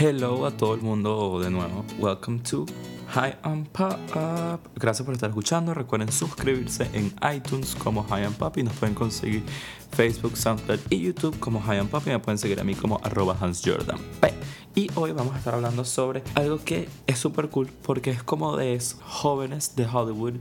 [0.00, 1.84] Hello a todo el mundo de nuevo.
[1.98, 2.66] Welcome to
[3.08, 3.98] High and Pop.
[4.76, 5.74] Gracias por estar escuchando.
[5.74, 9.42] Recuerden suscribirse en iTunes como High and Pop y nos pueden conseguir
[9.90, 13.00] Facebook, SoundCloud y YouTube como High and Pop y me pueden seguir a mí como
[13.02, 13.98] arroba Hans Jordan.
[14.76, 18.56] Y hoy vamos a estar hablando sobre algo que es súper cool porque es como
[18.56, 20.34] de esos jóvenes de Hollywood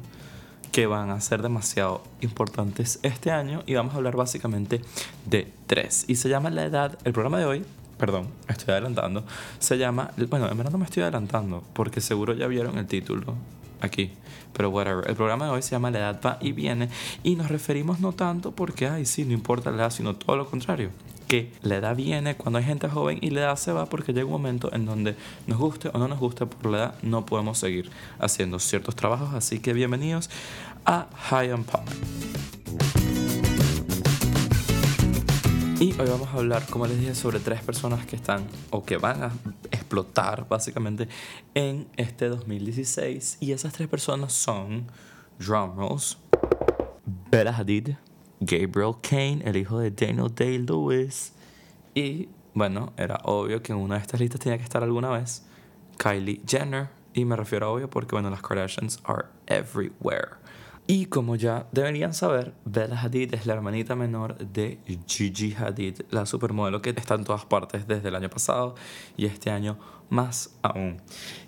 [0.72, 4.82] que van a ser demasiado importantes este año y vamos a hablar básicamente
[5.26, 6.06] de tres.
[6.08, 7.66] Y se llama La Edad, el programa de hoy
[7.98, 9.24] perdón, estoy adelantando,
[9.60, 13.36] se llama, bueno, en verdad no me estoy adelantando, porque seguro ya vieron el título
[13.82, 14.12] aquí,
[14.54, 15.10] pero whatever.
[15.10, 16.90] El programa de hoy se llama La edad va y viene
[17.24, 20.50] y nos referimos no tanto porque, ay, sí, no importa la edad, sino todo lo
[20.50, 20.90] contrario.
[21.28, 24.26] Que la edad viene cuando hay gente joven y la edad se va porque llega
[24.26, 27.58] un momento en donde nos guste o no nos guste por la edad, no podemos
[27.58, 29.34] seguir haciendo ciertos trabajos.
[29.34, 30.30] Así que bienvenidos
[30.86, 31.84] a High and Pop.
[35.80, 38.98] Y hoy vamos a hablar, como les dije, sobre tres personas que están o que
[38.98, 39.32] van a
[39.70, 41.08] explotar básicamente
[41.54, 43.38] en este 2016.
[43.42, 44.88] Y esas tres personas son
[45.38, 46.18] drumrolls,
[47.30, 47.90] Bella Hadid,
[48.40, 51.34] Gabriel Kane, el hijo de Daniel Day-Lewis.
[51.94, 55.46] Y bueno, era obvio que en una de estas listas tenía que estar alguna vez
[56.00, 56.90] Kylie Jenner.
[57.14, 60.38] Y me refiero a obvio porque, bueno, las Kardashians are everywhere.
[60.90, 66.26] Y como ya deberían saber, Bella Hadid es la hermanita menor de Gigi Hadid, la
[66.26, 68.76] supermodelo que está en todas partes desde el año pasado
[69.18, 69.78] y este año
[70.10, 71.02] más aún.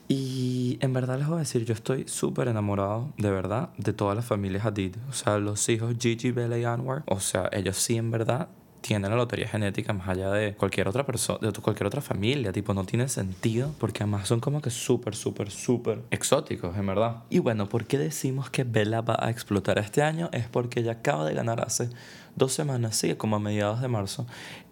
[0.10, 4.14] Y en verdad les voy a decir, yo estoy súper enamorado, de verdad, de toda
[4.14, 4.98] la familia Hadid.
[5.10, 8.50] O sea, los hijos Gigi, Bella y Anwar, o sea, ellos sí en verdad
[8.82, 12.52] tiene la lotería genética más allá de cualquier otra persona, de cualquier otra familia.
[12.52, 17.24] Tipo, no tiene sentido porque además son como que súper, súper, súper exóticos, en verdad.
[17.30, 20.30] Y bueno, ¿por qué decimos que Bella va a explotar este año?
[20.32, 21.90] Es porque ella acaba de ganar hace
[22.36, 24.26] dos semanas, sí, como a mediados de marzo,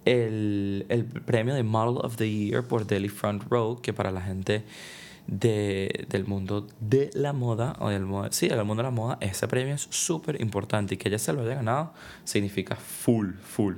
[0.05, 4.21] el, el premio de Model of the Year por Daily Front Row, que para la
[4.21, 4.63] gente
[5.27, 9.47] de, del mundo de la moda, o del, sí, del mundo de la moda, ese
[9.47, 11.93] premio es súper importante y que ella se lo haya ganado
[12.23, 13.75] significa full, full.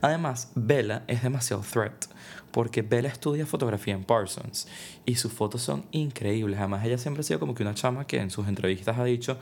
[0.00, 2.06] Además, Bella es demasiado threat
[2.50, 4.68] porque Bella estudia fotografía en Parsons
[5.06, 6.58] y sus fotos son increíbles.
[6.58, 9.38] Además, ella siempre ha sido como que una chama que en sus entrevistas ha dicho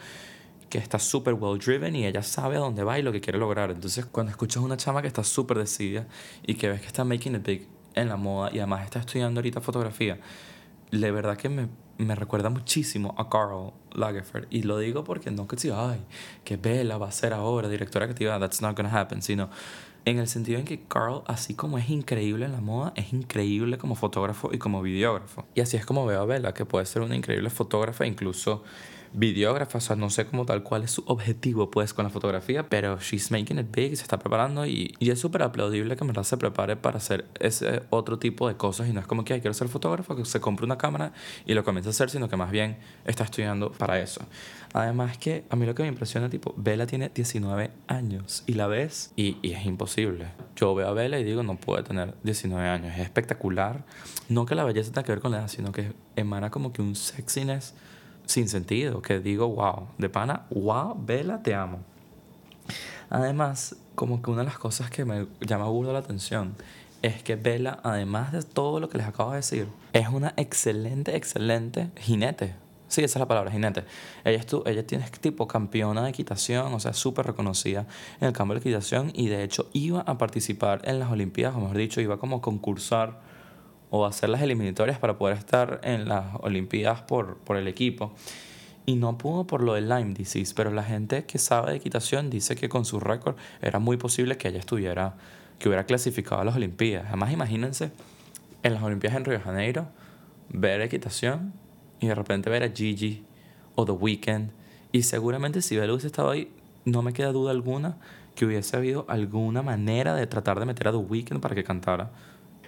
[0.70, 3.40] que está súper well driven y ella sabe a dónde va y lo que quiere
[3.40, 3.72] lograr.
[3.72, 6.06] Entonces, cuando escuchas una chama que está súper decidida
[6.46, 9.40] y que ves que está making it big en la moda y además está estudiando
[9.40, 10.20] ahorita fotografía,
[10.90, 11.68] la verdad que me,
[11.98, 14.46] me, recuerda muchísimo a Carl Lagerfeld.
[14.50, 16.00] Y lo digo porque no que si, ay,
[16.44, 19.50] que Bella va a ser ahora directora creativa, that's not gonna happen, sino
[20.04, 23.78] en el sentido en que Carl, así como es increíble en la moda, es increíble
[23.78, 25.46] como fotógrafo y como videógrafo.
[25.54, 28.64] Y así es como veo a Bella, que puede ser una increíble fotógrafa, incluso
[29.12, 32.68] videógrafa, o sea, no sé cómo tal cual es su objetivo pues con la fotografía,
[32.68, 36.08] pero she's making it big, se está preparando y, y es súper aplaudible que en
[36.08, 39.34] verdad se prepare para hacer ese otro tipo de cosas y no es como que,
[39.34, 41.12] ay, quiero ser fotógrafo, que se compre una cámara
[41.46, 44.20] y lo comience a hacer, sino que más bien está estudiando para eso.
[44.72, 48.68] Además que a mí lo que me impresiona, tipo, Bella tiene 19 años y la
[48.68, 50.28] ves y, y es imposible.
[50.54, 53.84] Yo veo a Bella y digo, no puede tener 19 años, es espectacular.
[54.28, 56.82] No que la belleza tenga que ver con la edad, sino que emana como que
[56.82, 57.74] un sexiness
[58.30, 61.80] sin sentido, que digo, wow, de pana, wow, Vela, te amo.
[63.10, 66.54] Además, como que una de las cosas que me llama burdo la atención
[67.02, 71.16] es que Vela, además de todo lo que les acabo de decir, es una excelente,
[71.16, 72.54] excelente jinete.
[72.86, 73.84] Sí, esa es la palabra, jinete.
[74.24, 77.86] Ella, estuvo, ella tiene tipo campeona de equitación, o sea, súper reconocida
[78.20, 81.60] en el campo de equitación y de hecho iba a participar en las Olimpiadas, o
[81.60, 83.29] mejor dicho, iba como a concursar
[83.90, 88.12] o hacer las eliminatorias para poder estar en las Olimpiadas por, por el equipo.
[88.86, 92.30] Y no pudo por lo del Lyme disease, pero la gente que sabe de equitación
[92.30, 95.16] dice que con su récord era muy posible que ella estuviera,
[95.58, 97.08] que hubiera clasificado a las Olimpiadas.
[97.08, 97.90] Además, imagínense
[98.62, 99.86] en las Olimpiadas en Río de Janeiro,
[100.48, 101.52] ver equitación
[102.00, 103.24] y de repente ver a Gigi
[103.74, 104.50] o The Weeknd.
[104.92, 106.50] Y seguramente si Bella hubiese estado ahí,
[106.84, 107.96] no me queda duda alguna
[108.34, 112.10] que hubiese habido alguna manera de tratar de meter a The Weeknd para que cantara.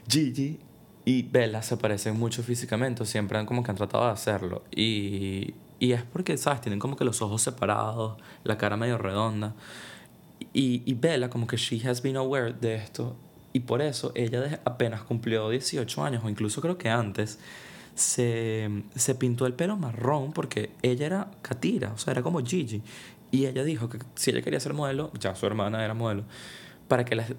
[0.09, 0.59] Gigi
[1.05, 4.63] y Bella se parecen mucho físicamente, siempre han como que han tratado de hacerlo.
[4.71, 6.61] Y, y es porque, ¿sabes?
[6.61, 9.55] Tienen como que los ojos separados, la cara medio redonda.
[10.53, 13.17] Y, y Bella como que she has been aware de esto.
[13.53, 17.39] Y por eso ella apenas cumplió 18 años, o incluso creo que antes,
[17.95, 22.83] se, se pintó el pelo marrón porque ella era Katira, o sea, era como Gigi.
[23.31, 26.25] Y ella dijo que si ella quería ser modelo, ya su hermana era modelo,
[26.87, 27.33] para que las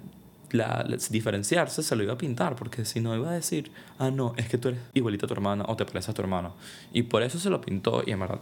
[0.54, 4.34] la, diferenciarse se lo iba a pintar, porque si no iba a decir, ah, no,
[4.36, 6.54] es que tú eres igualita a tu hermana o te pareces a tu hermano.
[6.92, 8.38] Y por eso se lo pintó y en verdad,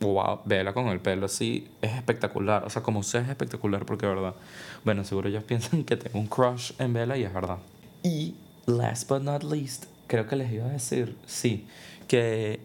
[0.00, 2.64] wow, vela con el pelo así, es espectacular.
[2.64, 4.34] O sea, como sea es espectacular porque verdad.
[4.84, 7.58] Bueno, seguro ellos piensan que tengo un crush en Vela y es verdad.
[8.02, 8.34] Y
[8.66, 11.66] last but not least, creo que les iba a decir, sí,
[12.08, 12.60] que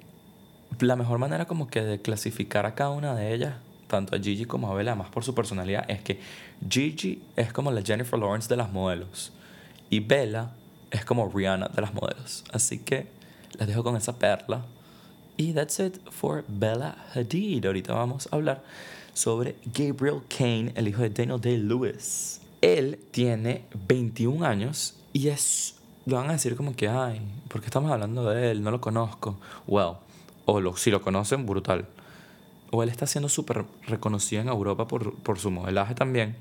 [0.79, 3.53] la mejor manera como que de clasificar a cada una de ellas,
[3.89, 6.21] tanto a Gigi como a Bella, más por su personalidad, es que
[6.69, 9.33] Gigi es como la Jennifer Lawrence de las modelos
[9.89, 10.51] y Bella
[10.91, 12.45] es como Rihanna de las modelos.
[12.53, 13.07] Así que
[13.57, 14.63] les dejo con esa perla.
[15.35, 17.65] Y that's it for Bella Hadid.
[17.65, 18.63] Ahorita vamos a hablar
[19.13, 22.41] sobre Gabriel Kane, el hijo de Daniel Day-Lewis.
[22.61, 25.75] Él tiene 21 años y es
[26.05, 28.63] lo van a decir como que, ay, ¿por qué estamos hablando de él?
[28.63, 29.37] No lo conozco.
[29.67, 29.93] Well,
[30.45, 31.85] o lo, si lo conocen, brutal.
[32.71, 36.35] O él está siendo súper reconocido en Europa por, por, su modelaje también.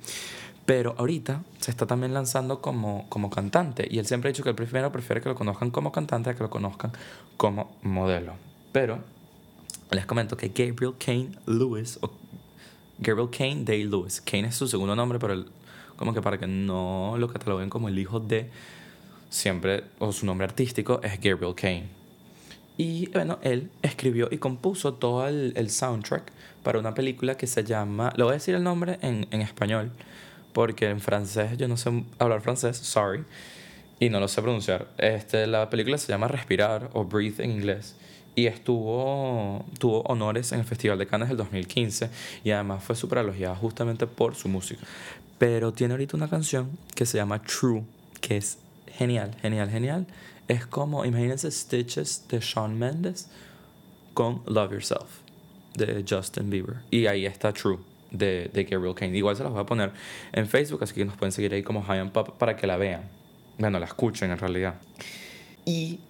[0.67, 3.89] Pero ahorita se está también lanzando como, como cantante.
[3.91, 6.35] Y él siempre ha dicho que el primero prefiere que lo conozcan como cantante a
[6.35, 6.93] que lo conozcan
[7.37, 8.35] como modelo.
[8.73, 8.99] Pero
[9.91, 12.11] les comento que Gabriel Kane Lewis, o
[12.99, 15.45] Gabriel Kane Day Lewis, Kane es su segundo nombre, pero
[15.97, 18.51] como que para que no lo cataloguen como el hijo de
[19.31, 21.98] siempre, o su nombre artístico es Gabriel Kane.
[22.79, 26.33] Y bueno, él escribió y compuso todo el, el, soundtrack
[26.63, 29.91] para una película que se llama, lo voy a decir el nombre en, en español,
[30.53, 33.25] porque en francés yo no sé hablar francés, sorry,
[33.99, 34.87] y no lo sé pronunciar.
[34.97, 37.97] Este, la película se llama Respirar o Breathe en inglés
[38.37, 42.09] y estuvo tuvo honores en el Festival de Cannes del 2015
[42.45, 44.83] y además fue súper elogiada justamente por su música.
[45.39, 47.83] Pero tiene ahorita una canción que se llama True,
[48.21, 48.59] que es
[48.97, 50.07] genial, genial, genial.
[50.49, 53.29] Es como, imagínense Stitches de Shawn Mendes
[54.15, 55.21] con Love Yourself
[55.75, 56.79] de Justin Bieber.
[56.91, 57.79] Y ahí está True
[58.11, 59.17] de, de Gabriel Kane.
[59.17, 59.93] Igual se las voy a poner
[60.33, 62.77] en Facebook, así que nos pueden seguir ahí como High and Pop para que la
[62.77, 63.03] vean.
[63.59, 64.75] Bueno, la escuchen en realidad.
[65.65, 66.01] Y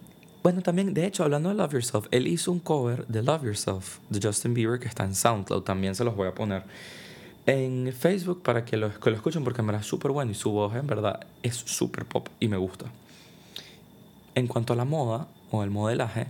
[0.42, 3.98] bueno, también, de hecho, hablando de Love Yourself, él hizo un cover de Love Yourself
[4.08, 5.62] de Justin Bieber que está en SoundCloud.
[5.62, 6.62] También se los voy a poner
[7.46, 10.34] en Facebook para que lo, que lo escuchen porque en verdad es súper bueno y
[10.34, 12.86] su voz en verdad es súper pop y me gusta.
[14.38, 16.26] En cuanto a la moda o el modelaje,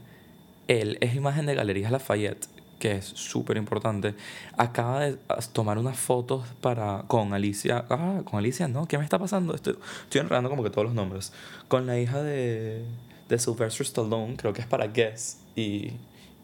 [0.67, 2.47] él es imagen de Galerías Lafayette,
[2.79, 4.15] que es súper importante.
[4.57, 5.19] Acaba de
[5.53, 7.85] tomar unas fotos para, con Alicia.
[7.91, 8.87] Ah, con Alicia, ¿no?
[8.87, 9.55] ¿Qué me está pasando?
[9.55, 11.33] Estoy, estoy enredando como que todos los nombres.
[11.69, 12.85] Con la hija de
[13.29, 15.93] de Sylvester Stallone, creo que es para Guess, y,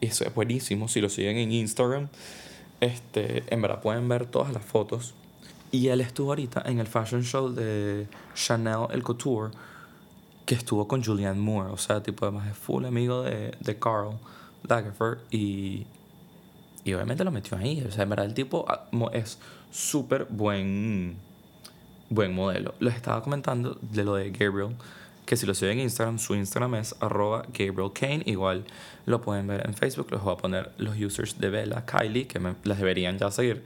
[0.00, 0.86] eso es buenísimo.
[0.86, 2.08] Si lo siguen en Instagram,
[2.80, 5.14] este, en verdad pueden ver todas las fotos.
[5.70, 9.50] Y él estuvo ahorita en el fashion show de Chanel El Couture,
[10.46, 14.18] que estuvo con Julianne Moore, o sea, tipo, además es full amigo de, de Carl
[14.68, 15.86] Lagerfeld, y,
[16.84, 17.82] y obviamente lo metió ahí.
[17.86, 19.38] O sea, en verdad el tipo ah, es
[19.70, 21.16] súper buen,
[22.10, 22.74] buen modelo.
[22.80, 24.76] Les estaba comentando de lo de Gabriel
[25.26, 28.22] que si lo siguen en Instagram, su Instagram es arroba Gabriel Kane.
[28.26, 28.64] Igual
[29.06, 30.08] lo pueden ver en Facebook.
[30.10, 33.64] Les voy a poner los users de Bella, Kylie, que me, las deberían ya seguir,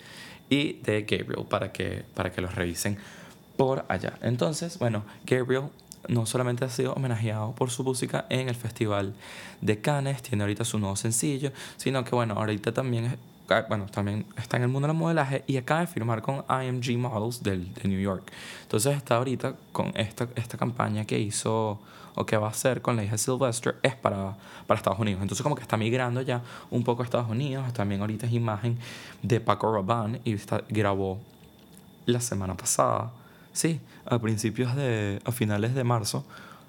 [0.48, 2.98] y de Gabriel para que, para que los revisen
[3.56, 4.18] por allá.
[4.22, 5.64] Entonces, bueno, Gabriel
[6.08, 9.14] no solamente ha sido homenajeado por su música en el Festival
[9.60, 13.18] de Cannes, tiene ahorita su nuevo sencillo, sino que bueno, ahorita también
[13.68, 17.42] bueno, también está en el mundo del modelaje y acaba de firmar con IMG Models
[17.42, 18.30] de, de New York.
[18.62, 21.80] Entonces está ahorita con esta, esta campaña que hizo
[22.14, 24.36] o que va a hacer con la hija Sylvester es para,
[24.66, 25.22] para Estados Unidos.
[25.22, 27.72] Entonces como que está migrando ya un poco a Estados Unidos.
[27.72, 28.76] También ahorita es imagen
[29.22, 31.18] de Paco Rabanne y está, grabó
[32.06, 33.12] la semana pasada,
[33.58, 36.24] sí, a principios de, a finales de marzo,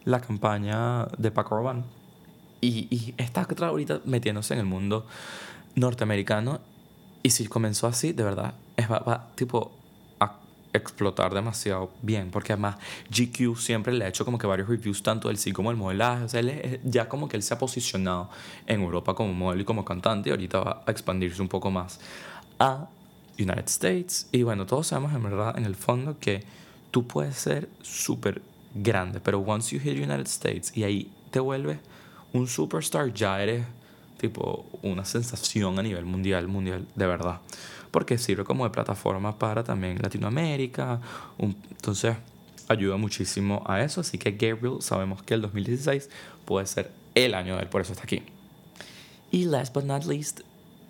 [0.05, 1.83] la campaña de Paco Rabanne.
[2.61, 5.05] Y, y está ahorita metiéndose en el mundo
[5.75, 6.59] norteamericano.
[7.21, 9.71] Y si comenzó así, de verdad, es, va, tipo
[10.19, 10.39] a
[10.73, 12.77] explotar demasiado bien, porque además
[13.11, 16.23] GQ siempre le ha hecho como que varios reviews, tanto del sí como el modelaje,
[16.23, 18.29] o sea, él ya como que él se ha posicionado
[18.65, 21.99] en Europa como modelo y como cantante, y ahorita va a expandirse un poco más
[22.57, 22.87] a
[23.37, 26.43] United States, y bueno, todos sabemos en verdad, en el fondo, que
[26.91, 28.41] tú puedes ser súper
[28.73, 31.79] grande, pero once you hit United States y ahí te vuelves
[32.33, 33.65] un superstar, ya eres
[34.17, 37.39] tipo una sensación a nivel mundial, mundial de verdad,
[37.91, 40.99] porque sirve como de plataforma para también Latinoamérica,
[41.37, 42.15] entonces
[42.67, 46.09] ayuda muchísimo a eso, así que Gabriel sabemos que el 2016
[46.45, 48.21] puede ser el año de él, por eso está aquí.
[49.31, 50.41] Y last but not least,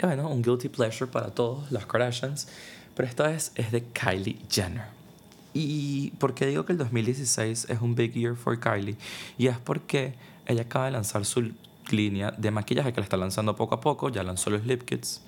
[0.02, 2.48] bueno, un guilty pleasure para todos, las Kardashians,
[2.96, 4.99] pero esta vez es de Kylie Jenner.
[5.54, 8.98] ¿Y por qué digo que el 2016 es un big year for Kylie?
[9.38, 10.14] Y es porque
[10.46, 11.52] ella acaba de lanzar su
[11.90, 14.10] línea de maquillaje que la está lanzando poco a poco.
[14.10, 15.22] Ya lanzó los lip kits,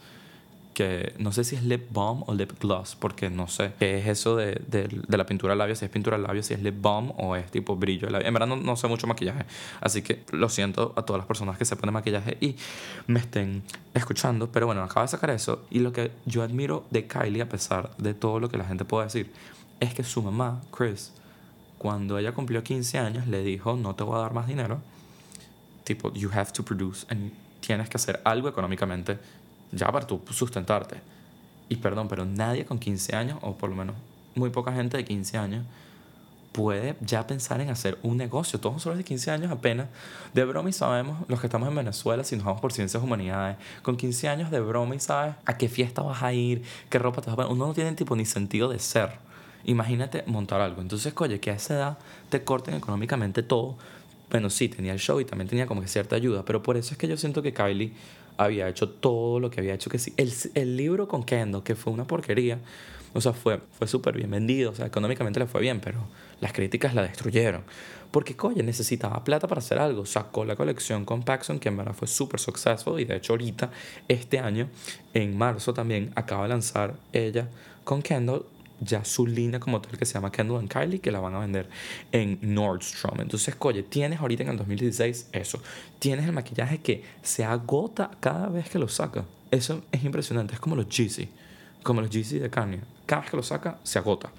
[0.73, 4.07] que no sé si es lip balm o lip gloss, porque no sé qué es
[4.07, 6.75] eso de, de, la pintura de labios, si es pintura de labios, si es lip
[6.81, 8.27] balm o es tipo brillo de labios.
[8.27, 9.45] En verdad no, no, sé mucho maquillaje,
[9.81, 12.55] así que lo siento a todas las personas que se ponen maquillaje y
[13.07, 13.63] me estén
[13.93, 17.49] escuchando, pero bueno, acaba de sacar eso y lo que yo admiro de Kylie, a
[17.49, 19.31] pesar de todo lo que la gente puede decir,
[19.81, 21.11] es que su mamá, Chris,
[21.77, 24.79] cuando ella cumplió 15 años, le dijo, no te voy a dar más dinero
[25.83, 29.19] tipo, you have to produce, and tienes que hacer algo económicamente
[29.71, 30.97] ya para tú sustentarte.
[31.69, 33.95] Y perdón, pero nadie con 15 años, o por lo menos
[34.35, 35.65] muy poca gente de 15 años,
[36.51, 38.59] puede ya pensar en hacer un negocio.
[38.59, 39.87] Todos nosotros de 15 años apenas,
[40.33, 43.57] de broma y sabemos, los que estamos en Venezuela, si nos vamos por ciencias humanidades,
[43.83, 47.21] con 15 años de broma y sabes a qué fiesta vas a ir, qué ropa
[47.21, 49.30] te vas a poner, uno no tiene tipo ni sentido de ser.
[49.65, 50.81] Imagínate montar algo.
[50.81, 51.97] Entonces, oye, que a esa edad
[52.29, 53.77] te corten económicamente todo.
[54.29, 56.93] Bueno, sí, tenía el show y también tenía como que cierta ayuda, pero por eso
[56.93, 57.91] es que yo siento que Kylie
[58.37, 59.89] había hecho todo lo que había hecho.
[59.89, 62.59] Que sí, el, el libro con Kendall, que fue una porquería,
[63.13, 65.99] o sea, fue, fue súper bien vendido, o sea, económicamente le fue bien, pero
[66.39, 67.63] las críticas la destruyeron.
[68.09, 70.05] Porque, coño, necesitaba plata para hacer algo.
[70.05, 73.71] Sacó la colección con Paxson, que en verdad fue súper successful, y de hecho ahorita,
[74.07, 74.69] este año,
[75.13, 77.49] en marzo también, acaba de lanzar ella
[77.83, 78.45] con Kendall
[78.81, 81.39] ya su línea como tal que se llama Kendall and Kylie que la van a
[81.39, 81.69] vender
[82.11, 83.21] en Nordstrom.
[83.21, 85.61] Entonces, oye, tienes ahorita en el 2016 eso.
[85.99, 89.25] Tienes el maquillaje que se agota cada vez que lo saca.
[89.51, 90.55] Eso es impresionante.
[90.55, 91.29] Es como los Yeezy.
[91.83, 92.81] Como los Yeezy de Kanye.
[93.05, 94.31] Cada vez que lo saca, se agota.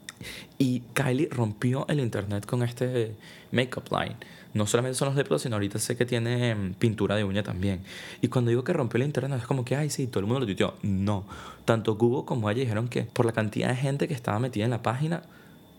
[0.59, 3.17] Y Kylie rompió el internet con este
[3.51, 4.17] makeup line
[4.55, 7.83] no solamente son los deplos, sino ahorita sé que tiene mm, pintura de uña también.
[8.21, 10.41] Y cuando digo que rompió el internet, es como que, ay, sí, todo el mundo
[10.41, 10.75] lo tuiteó.
[10.83, 11.25] No.
[11.65, 14.71] Tanto Google como ella dijeron que por la cantidad de gente que estaba metida en
[14.71, 15.23] la página,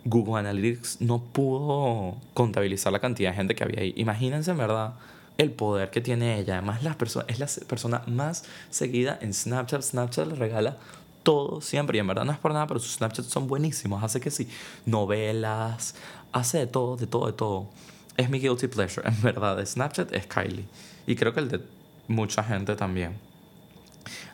[0.06, 3.94] Google Analytics no pudo contabilizar la cantidad de gente que había ahí.
[3.96, 4.96] Imagínense, en verdad,
[5.38, 6.58] el poder que tiene ella.
[6.58, 9.82] Además, la es la persona más seguida en Snapchat.
[9.82, 10.78] Snapchat le regala
[11.22, 11.98] todo siempre.
[11.98, 14.04] Y en verdad no es por nada, pero sus Snapchats son buenísimos.
[14.04, 14.50] Hace que sí,
[14.86, 15.96] novelas,
[16.32, 17.70] hace de todo, de todo, de todo
[18.18, 19.64] es mi guilty pleasure, en verdad.
[19.66, 20.66] Snapchat es Kylie.
[21.08, 21.62] Y creo que el de
[22.08, 23.18] mucha gente también.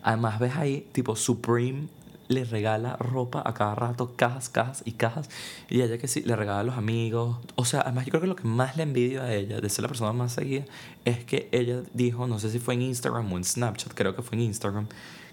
[0.01, 1.87] Además, ves ahí, tipo, Supreme
[2.29, 5.29] le regala ropa a cada rato, cajas, cajas y cajas.
[5.67, 7.37] Y ella que sí, le regala a los amigos.
[7.55, 9.81] O sea, además yo creo que lo que más le envidio a ella, de ser
[9.81, 10.63] la persona más seguida,
[11.05, 14.21] es que ella dijo, no sé si fue en Instagram o en Snapchat, creo que
[14.21, 14.87] fue en Instagram,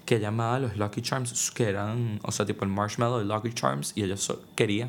[0.06, 3.52] que llamaba a los Lucky Charms, que eran, o sea, tipo el marshmallow de Lucky
[3.52, 4.16] Charms, y ella
[4.54, 4.88] quería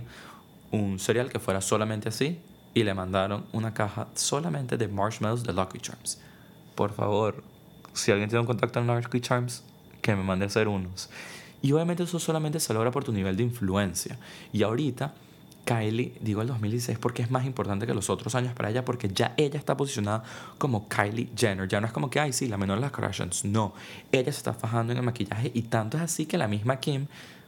[0.72, 2.40] un cereal que fuera solamente así,
[2.78, 6.20] y le mandaron una caja solamente de marshmallows de Lucky Charms.
[6.76, 7.44] Por favor,
[7.94, 9.64] si alguien tiene un contacto en Lucky Charms,
[10.00, 11.10] que me mande a hacer unos.
[11.64, 14.20] Y obviamente eso solamente se logra por tu nivel de influencia.
[14.54, 15.16] Y ahorita,
[15.66, 19.10] Kylie, digo el 2016 porque es más importante que los otros años para ella, porque
[19.10, 20.22] ya ella está posicionada
[20.60, 21.68] como Kylie Jenner.
[21.68, 23.44] Ya no es como que, ay, sí, la menor de las Kardashians.
[23.44, 23.74] No,
[24.12, 27.08] ella se está fajando en el maquillaje y tanto es así que la misma Kim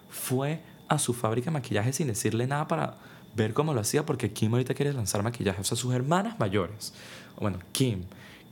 [0.10, 2.96] fue a su fábrica de maquillaje sin decirle nada para
[3.36, 5.62] ver cómo lo hacía porque Kim ahorita quiere lanzar maquillaje.
[5.62, 6.94] O sea, sus hermanas mayores,
[7.40, 8.04] bueno, Kim,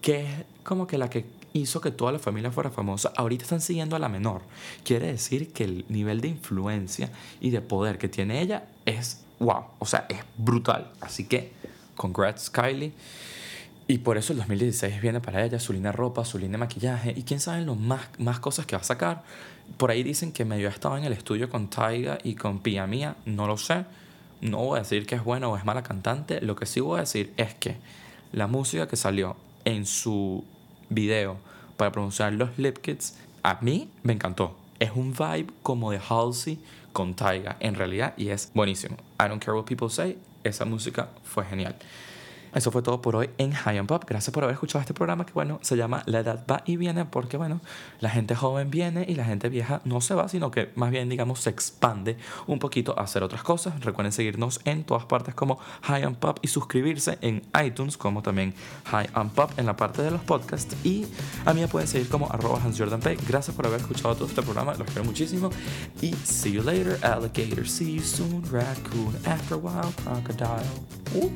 [0.01, 3.61] que es como que la que hizo que toda la familia fuera famosa, ahorita están
[3.61, 4.41] siguiendo a la menor.
[4.83, 9.65] Quiere decir que el nivel de influencia y de poder que tiene ella es wow,
[9.79, 10.91] o sea, es brutal.
[11.01, 11.51] Así que,
[11.95, 12.93] congrats Kylie.
[13.89, 16.57] Y por eso el 2016 viene para ella, su línea de ropa, su línea de
[16.57, 19.23] maquillaje y quién sabe lo más, más cosas que va a sacar.
[19.77, 23.15] Por ahí dicen que medio estaba en el estudio con Taiga y con Pia Mía,
[23.25, 23.85] no lo sé
[24.41, 26.97] no voy a decir que es buena o es mala cantante, lo que sí voy
[26.97, 27.77] a decir es que
[28.31, 30.43] la música que salió en su
[30.89, 31.37] video
[31.77, 34.57] para pronunciar los Lip Kits, a mí me encantó.
[34.79, 36.59] Es un vibe como de Halsey
[36.93, 38.97] con Taiga en realidad y es buenísimo.
[39.19, 41.75] I don't care what people say, esa música fue genial.
[42.57, 44.03] Eso fue todo por hoy en High and Pop.
[44.07, 47.05] Gracias por haber escuchado este programa que, bueno, se llama La edad va y viene
[47.05, 47.61] porque, bueno,
[47.99, 51.07] la gente joven viene y la gente vieja no se va, sino que más bien,
[51.07, 53.79] digamos, se expande un poquito a hacer otras cosas.
[53.85, 58.55] Recuerden seguirnos en todas partes como High and Pop y suscribirse en iTunes como también
[58.85, 60.75] High and Pop en la parte de los podcasts.
[60.83, 61.05] Y
[61.45, 62.79] a mí me pueden seguir como arroba Hans.
[62.79, 64.73] Gracias por haber escuchado todo este programa.
[64.73, 65.51] Los quiero muchísimo.
[66.01, 67.67] Y see you later, alligator.
[67.67, 69.15] See you soon, raccoon.
[69.27, 70.65] After a while, crocodile.
[71.13, 71.29] Uh.